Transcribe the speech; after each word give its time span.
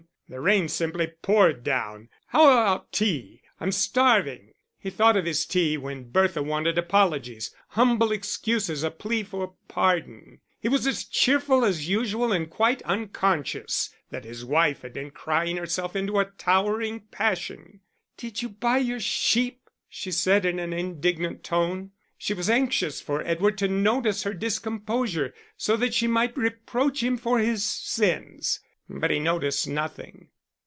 The 0.33 0.39
rain 0.39 0.69
simply 0.69 1.07
poured 1.07 1.61
down. 1.61 2.07
How 2.27 2.45
about 2.49 2.93
tea? 2.93 3.41
I'm 3.59 3.73
starving." 3.73 4.53
He 4.79 4.89
thought 4.89 5.17
of 5.17 5.25
his 5.25 5.45
tea 5.45 5.77
when 5.77 6.09
Bertha 6.09 6.41
wanted 6.41 6.77
apologies, 6.77 7.53
humble 7.71 8.13
excuses, 8.13 8.81
a 8.81 8.91
plea 8.91 9.23
for 9.23 9.55
pardon. 9.67 10.39
He 10.57 10.69
was 10.69 10.87
as 10.87 11.03
cheerful 11.03 11.65
as 11.65 11.89
usual 11.89 12.31
and 12.31 12.49
quite 12.49 12.81
unconscious 12.83 13.93
that 14.09 14.23
his 14.23 14.45
wife 14.45 14.83
had 14.83 14.93
been 14.93 15.11
crying 15.11 15.57
herself 15.57 15.97
into 15.97 16.17
a 16.17 16.31
towering 16.37 17.01
passion. 17.11 17.81
"Did 18.15 18.41
you 18.41 18.47
buy 18.47 18.77
your 18.77 19.01
sheep?" 19.01 19.69
she 19.89 20.11
said, 20.11 20.45
in 20.45 20.59
an 20.59 20.71
indignant 20.71 21.43
tone. 21.43 21.91
She 22.17 22.33
was 22.33 22.49
anxious 22.49 23.01
for 23.01 23.21
Edward 23.27 23.57
to 23.57 23.67
notice 23.67 24.23
her 24.23 24.33
discomposure, 24.33 25.33
so 25.57 25.75
that 25.75 25.93
she 25.93 26.07
might 26.07 26.37
reproach 26.37 27.03
him 27.03 27.17
for 27.17 27.39
his 27.39 27.65
sins; 27.65 28.61
but 28.93 29.09
he 29.09 29.19
noticed 29.21 29.69
nothing. 29.69 30.27